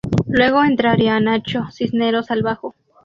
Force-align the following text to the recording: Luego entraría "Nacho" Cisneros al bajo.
Luego 0.25 0.63
entraría 0.63 1.19
"Nacho" 1.19 1.67
Cisneros 1.71 2.31
al 2.31 2.41
bajo. 2.41 2.73